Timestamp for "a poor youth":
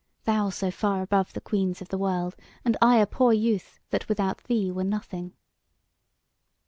2.97-3.79